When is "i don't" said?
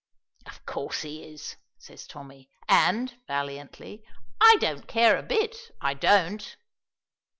4.41-4.87, 5.79-6.55